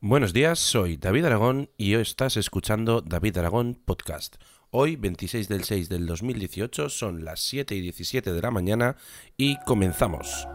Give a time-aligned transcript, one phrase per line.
[0.00, 4.36] Buenos días, soy David Aragón y hoy estás escuchando David Aragón Podcast.
[4.70, 8.94] Hoy, 26 del 6 del 2018, son las 7 y 17 de la mañana
[9.36, 10.46] y comenzamos.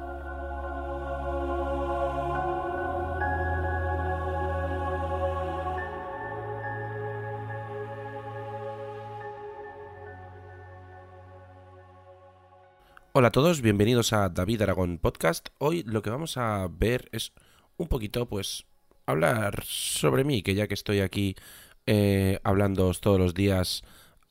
[13.11, 15.49] Hola a todos, bienvenidos a David Aragón Podcast.
[15.57, 17.33] Hoy lo que vamos a ver es
[17.75, 18.67] un poquito, pues,
[19.05, 21.35] hablar sobre mí, que ya que estoy aquí
[21.85, 23.83] eh, hablando todos los días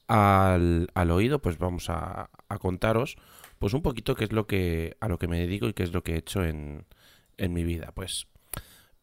[0.09, 3.17] al, al oído, pues vamos a, contaros
[3.59, 5.93] pues un poquito qué es lo que a lo que me dedico y qué es
[5.93, 6.85] lo que he hecho en,
[7.39, 8.27] en mi vida, pues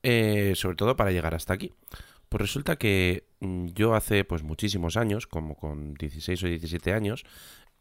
[0.04, 1.74] eh, sobre todo para llegar hasta aquí.
[2.30, 7.26] Pues resulta que mm, yo hace pues muchísimos años, como con 16 o 17 años,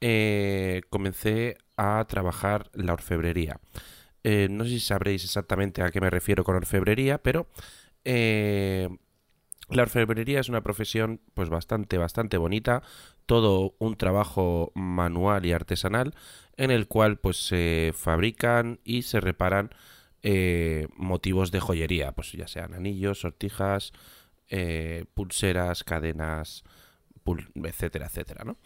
[0.01, 3.61] eh, comencé a trabajar la orfebrería.
[4.25, 7.49] Eh, no sé si sabréis exactamente a qué me refiero con orfebrería, pero
[8.05, 8.89] eh,
[9.71, 12.83] la orfebrería es una profesión pues bastante, bastante bonita,
[13.27, 16.15] todo un trabajo manual y artesanal
[16.57, 19.71] en el cual pues se fabrican y se reparan
[20.23, 23.93] eh, motivos de joyería, pues ya sean anillos, sortijas,
[25.15, 26.65] pulseras, cadenas,
[27.55, 28.57] etcétera, etcétera, ¿no?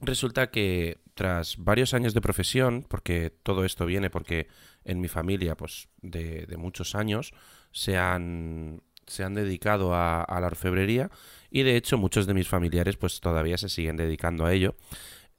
[0.00, 4.46] Resulta que tras varios años de profesión, porque todo esto viene porque
[4.84, 7.32] en mi familia, pues de, muchos años,
[7.72, 11.10] se han, se han dedicado a, la orfebrería
[11.50, 14.76] y de hecho muchos de mis familiares pues todavía se siguen dedicando a ello.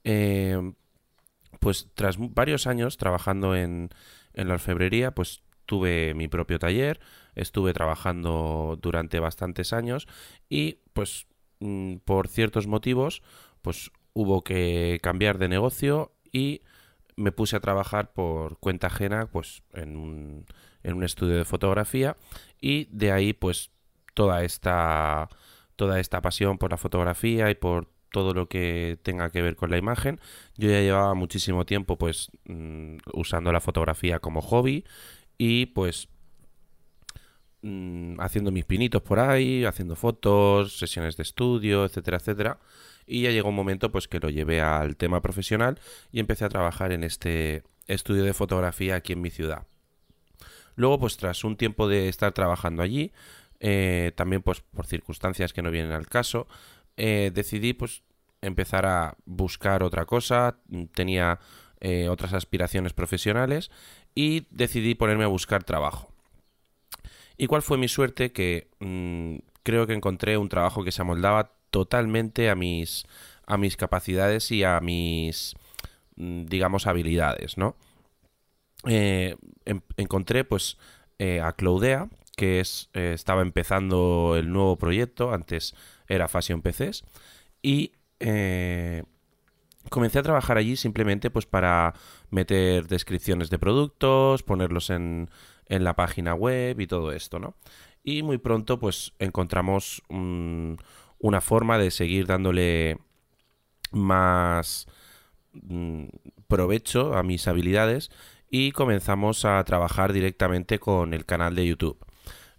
[0.03, 0.73] Eh,
[1.59, 3.89] pues tras varios años trabajando en,
[4.33, 6.99] en la orfebrería, pues tuve mi propio taller,
[7.35, 10.07] estuve trabajando durante bastantes años
[10.49, 11.27] y pues
[11.59, 13.21] mm, por ciertos motivos
[13.61, 16.62] pues hubo que cambiar de negocio y
[17.16, 20.45] me puse a trabajar por cuenta ajena pues en un,
[20.84, 22.17] en un estudio de fotografía
[22.59, 23.72] y de ahí pues
[24.16, 25.30] toda esta
[25.78, 29.70] toda esta pasión por la fotografía y por todo lo que tenga que ver con
[29.70, 30.20] la imagen.
[30.58, 34.83] Yo ya llevaba muchísimo tiempo pues mmm, usando la fotografía como hobby
[35.38, 36.10] y pues
[37.61, 42.59] mmm, haciendo mis pinitos por ahí, haciendo fotos, sesiones de estudio, etcétera, etcétera.
[43.05, 45.80] Y ya llegó un momento pues que lo llevé al tema profesional
[46.11, 49.65] y empecé a trabajar en este estudio de fotografía aquí en mi ciudad.
[50.75, 53.11] Luego, pues tras un tiempo de estar trabajando allí,
[53.59, 56.48] eh, también pues por circunstancias que no vienen al caso,
[56.98, 58.03] eh, decidí pues
[58.42, 60.59] empezar a buscar otra cosa,
[60.93, 61.39] tenía
[61.81, 63.71] eh, otras aspiraciones profesionales
[64.15, 66.08] y decidí ponerme a buscar trabajo.
[67.39, 68.33] ¿Y cuál fue mi suerte?
[68.33, 73.05] Que mmm, creo que encontré un trabajo que se amoldaba totalmente a mis,
[73.48, 75.55] a mis capacidades y a mis,
[76.17, 77.78] mm, digamos, habilidades, ¿no?
[78.86, 80.78] Eh, en, encontré pues
[81.17, 82.60] eh, a Claudea, que
[82.94, 85.76] eh, estaba empezando el nuevo proyecto, antes
[86.10, 87.05] era Fashion PCs,
[87.61, 87.94] y
[89.89, 91.94] comencé a trabajar allí simplemente pues para
[92.32, 95.30] meter descripciones de productos, ponerlos en,
[95.69, 97.55] en la página web y todo esto, ¿no?
[98.03, 100.77] Y muy pronto pues encontramos un,
[101.19, 102.97] una forma de seguir dándole
[103.91, 104.87] más
[105.53, 106.05] mm,
[106.47, 108.09] provecho a mis habilidades
[108.49, 112.03] y comenzamos a trabajar directamente con el canal de YouTube.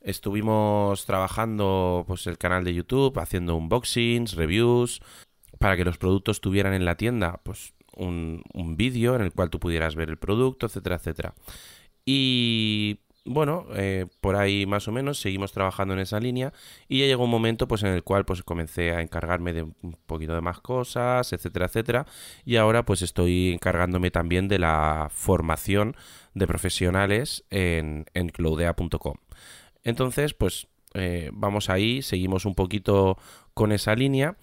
[0.00, 5.00] Estuvimos trabajando pues el canal de YouTube, haciendo unboxings, reviews,
[5.59, 9.50] para que los productos tuvieran en la tienda pues un, un vídeo en el cual
[9.50, 11.34] tú pudieras ver el producto, etcétera, etcétera.
[12.05, 16.53] Y bueno, eh, por ahí más o menos seguimos trabajando en esa línea
[16.88, 19.97] y ya llegó un momento pues en el cual pues comencé a encargarme de un
[20.06, 22.06] poquito de más cosas, etcétera, etcétera,
[22.44, 25.97] y ahora pues estoy encargándome también de la formación
[26.34, 28.33] de profesionales en, en.
[29.84, 33.19] Entonces, pues eh, vamos ahí, seguimos un poquito
[33.55, 34.37] con esa línea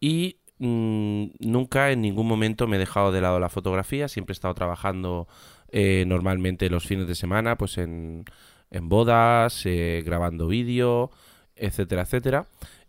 [0.00, 4.34] y mmm, nunca en ningún momento me he dejado de lado la fotografía, siempre he
[4.34, 5.28] estado trabajando
[5.76, 8.26] eh, normalmente los fines de semana, pues en,
[8.70, 11.10] en bodas, eh, grabando vídeo,
[11.56, 12.46] etcétera, etcétera.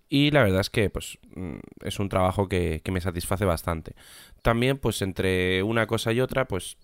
[0.07, 3.95] Y la verdad es que pues mm, es un trabajo que, que, me satisface bastante.
[4.43, 6.77] También, pues entre una cosa y otra, pues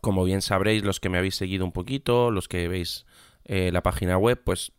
[0.00, 3.04] como bien sabréis los que me habéis seguido un poquito, los que veis
[3.44, 4.72] eh, la página web, pues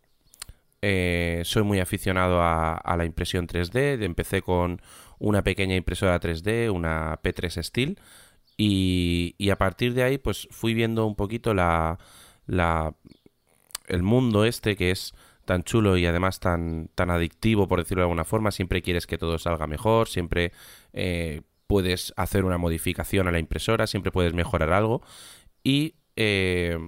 [0.82, 4.02] soy muy aficionado a, a, la impresión 3D.
[4.02, 4.82] Empecé con
[5.20, 7.98] una pequeña impresora 3D, una P3 Steel,
[8.62, 11.98] y, a partir de ahí, pues fui viendo un poquito la,
[12.46, 12.94] la,
[13.86, 15.14] el mundo este que es
[15.46, 18.50] tan chulo y además tan, tan adictivo, por decirlo de alguna forma.
[18.50, 20.52] Siempre quieres que todo salga mejor, siempre
[20.92, 25.00] eh, puedes hacer una modificación a la impresora, siempre puedes mejorar algo.
[25.64, 26.78] Y eh,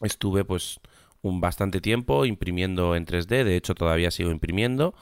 [0.00, 0.80] estuve pues
[1.20, 4.94] un bastante tiempo imprimiendo en 3D, de hecho todavía sigo imprimiendo,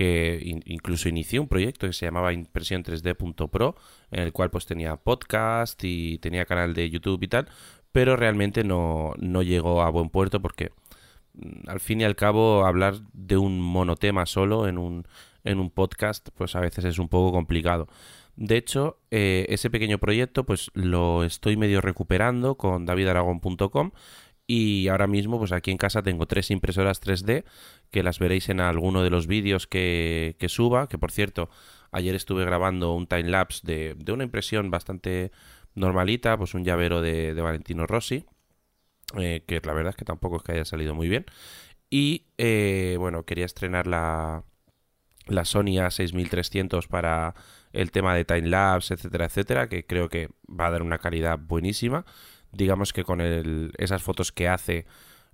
[0.00, 3.76] que incluso inicié un proyecto que se llamaba impresión 3D.pro,
[4.10, 7.48] en el cual pues tenía podcast y tenía canal de YouTube y tal,
[7.92, 10.72] pero realmente no, no llegó a buen puerto porque
[11.34, 15.06] mm, al fin y al cabo hablar de un monotema solo en un,
[15.44, 17.86] en un podcast pues a veces es un poco complicado.
[18.36, 23.90] De hecho, eh, ese pequeño proyecto pues lo estoy medio recuperando con davidaragon.com
[24.52, 27.44] y ahora mismo pues aquí en casa tengo tres impresoras 3D
[27.92, 31.50] que las veréis en alguno de los vídeos que, que suba, que por cierto
[31.92, 35.30] ayer estuve grabando un timelapse de, de una impresión bastante
[35.76, 38.24] normalita, pues un llavero de, Valentino Rossi,
[39.18, 41.26] eh, que la verdad es que tampoco es que haya salido muy bien.
[41.88, 44.42] Y eh, bueno, quería estrenar la,
[45.26, 47.36] la Sony A6300 para
[47.72, 52.04] el tema de timelapse, etcétera, etcétera, que creo que va a dar una calidad buenísima.
[52.52, 53.20] Digamos que con
[53.78, 54.86] esas fotos que hace,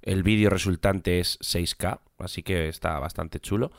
[0.03, 3.73] el vídeo resultante es 6K, así que está bastante chulo.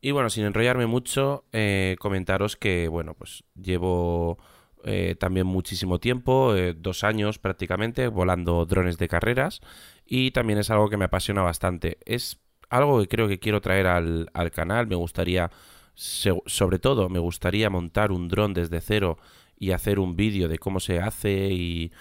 [0.00, 4.38] Y bueno, sin enrollarme mucho, eh, comentaros que, bueno, pues llevo
[4.84, 9.60] eh, también muchísimo tiempo, eh, dos años prácticamente, volando drones de carreras
[10.06, 11.98] y también es algo que me apasiona bastante.
[12.06, 15.50] Es algo que creo que quiero traer al, canal, me gustaría,
[15.94, 19.18] sobre todo, me gustaría montar un dron desde cero
[19.58, 21.92] y hacer un vídeo de cómo se hace y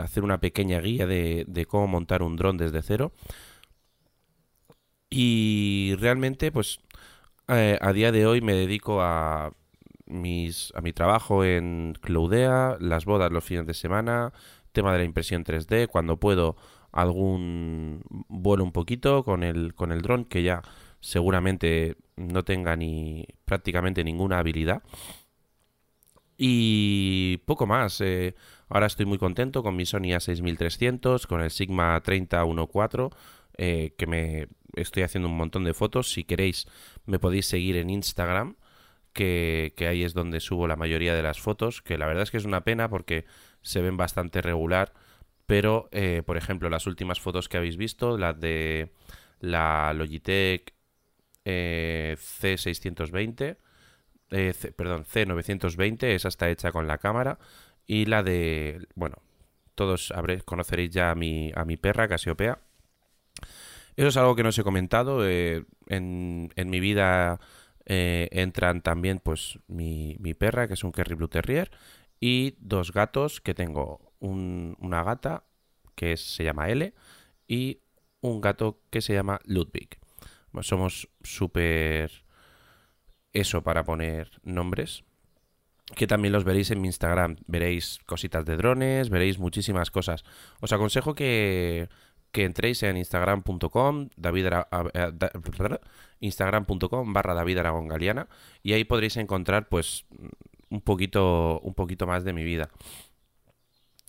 [0.00, 3.12] hacer una pequeña guía de, de cómo montar un dron desde cero.
[5.10, 6.80] Y realmente, pues,
[7.48, 9.52] eh, a día de hoy me dedico a
[10.06, 14.32] mis, a mi trabajo en Cloudea, las bodas los fines de semana,
[14.72, 16.56] tema de la impresión 3D, cuando puedo
[16.92, 20.62] algún vuelo un poquito con el, con el dron, que ya
[21.00, 24.82] seguramente no tenga ni prácticamente ninguna habilidad.
[26.36, 28.00] Y poco más.
[28.00, 28.36] Eh,
[28.68, 33.08] ahora estoy muy contento con mi Sony A6300, con el Sigma 3014,
[33.56, 34.46] eh, que me
[34.76, 36.12] estoy haciendo un montón de fotos.
[36.12, 36.68] Si queréis,
[37.06, 38.54] me podéis seguir en Instagram
[39.12, 42.36] que, ahí es donde subo la mayoría de las fotos, que la verdad es que
[42.36, 43.24] es una pena porque
[43.62, 44.92] se ven bastante regular,
[45.46, 48.92] pero eh, por ejemplo las últimas fotos que habéis visto, las de
[49.40, 50.72] la Logitech
[51.44, 53.56] eh, C620,
[54.30, 57.38] eh, perdón, C920, esa está hecha con la cámara,
[57.86, 59.16] y la de, bueno,
[59.74, 60.12] todos
[60.44, 62.58] conoceréis ya a mi, a mi perra Casiopea.
[63.96, 65.26] Eso es algo que no os he comentado.
[65.26, 67.40] en, en mi vida
[67.90, 71.70] eh, entran también pues mi, perra, que es un Kerry Blue Terrier,
[72.20, 75.44] y dos gatos, que tengo una gata
[75.94, 76.92] que se llama L
[77.46, 77.80] y
[78.20, 79.98] un gato que se llama Ludwig.
[80.60, 82.24] somos súper
[83.32, 85.04] eso para poner nombres.
[85.94, 87.36] Que también los veréis en mi Instagram.
[87.46, 90.24] Veréis cositas de drones, veréis muchísimas cosas.
[90.60, 91.88] Os aconsejo que
[92.32, 94.08] que entréis en instagram.com
[96.20, 97.88] instagram.com barra David Aragón
[98.62, 100.04] y ahí podréis encontrar pues
[100.68, 102.68] un poquito un poquito más de mi vida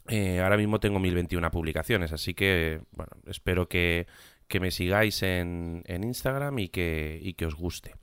[0.10, 4.07] eh, ahora mismo tengo 1021 publicaciones así que bueno espero que,
[4.48, 7.94] que me sigáis en, en, Instagram y que, y que os guste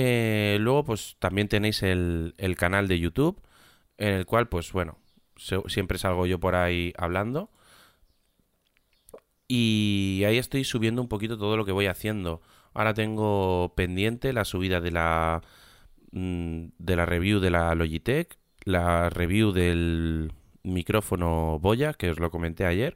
[0.00, 3.42] eh, luego pues también tenéis el, el canal de YouTube
[3.96, 4.98] en el cual pues bueno
[5.66, 7.50] siempre salgo yo por ahí hablando
[9.48, 12.42] y ahí estoy subiendo un poquito todo lo que voy haciendo.
[12.74, 15.42] Ahora tengo pendiente la subida de la
[16.12, 20.32] mm, de la review de la Logitech, la review del
[20.62, 22.94] micrófono Boya, que os lo comenté ayer,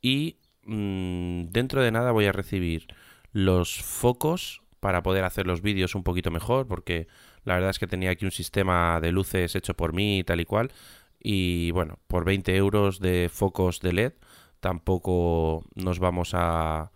[0.00, 2.88] y mm, dentro de nada voy a recibir
[3.32, 7.06] los focos para poder hacer los vídeos un poquito mejor, porque
[7.44, 10.40] la verdad es que tenía aquí un sistema de luces hecho por mí y tal
[10.40, 10.72] y cual,
[11.20, 14.12] y bueno, por 20 euros de focos de LED
[14.58, 16.90] tampoco nos vamos a,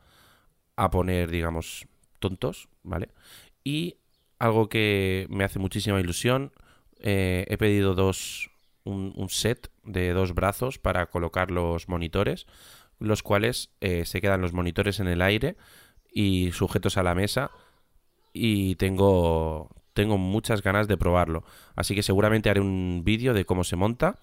[0.75, 1.87] a poner, digamos,
[2.19, 3.11] tontos, ¿vale?
[3.63, 3.99] Y
[4.41, 6.51] algo que me hace muchísima ilusión,
[6.99, 8.51] eh, he pedido dos,
[8.83, 12.49] un, set de dos brazos para colocar los monitores,
[12.99, 15.57] los cuales eh, se quedan los monitores en el aire
[16.11, 17.53] y sujetos a la mesa
[18.37, 21.45] y tengo, tengo muchas ganas de probarlo.
[21.75, 24.19] Así que seguramente haré un vídeo de cómo se monta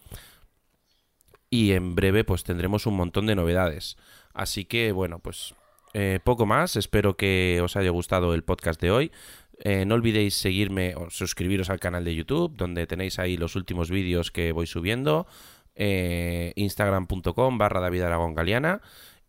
[1.49, 3.97] y en breve pues tendremos un montón de novedades.
[4.33, 5.53] Así que bueno, pues
[5.93, 9.11] eh, poco más, espero que os haya gustado el podcast de hoy.
[9.59, 13.91] Eh, no olvidéis seguirme o suscribiros al canal de YouTube, donde tenéis ahí los últimos
[13.91, 15.27] vídeos que voy subiendo.
[15.75, 18.81] Eh, Instagram.com barra David Aragón Galeana.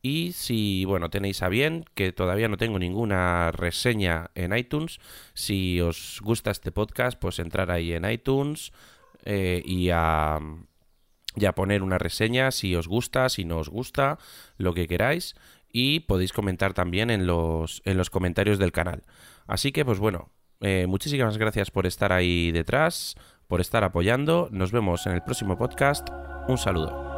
[0.05, 5.01] Y si, bueno, tenéis a bien, que todavía no tengo ninguna reseña en iTunes,
[5.33, 8.71] si os gusta este podcast, pues entrar ahí en iTunes
[9.25, 10.39] y a
[11.37, 14.19] y a poner una reseña si os gusta, si no os gusta,
[14.59, 15.35] lo que queráis.
[15.77, 19.03] y podéis comentar también en los, en los comentarios del canal.
[19.49, 20.31] Así que, pues bueno,
[20.61, 23.17] eh, muchísimas gracias por estar ahí detrás,
[23.49, 24.49] por estar apoyando.
[24.53, 26.09] Nos vemos en el próximo podcast.
[26.47, 27.14] Un saludo.